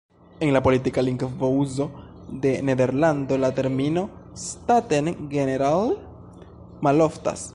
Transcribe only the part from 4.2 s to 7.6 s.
„"Staten-Generaal"“ maloftas.